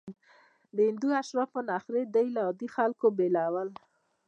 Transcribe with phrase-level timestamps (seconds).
[0.75, 3.69] د هندو اشرافو نخرې دوی له عادي خلکو بېلول.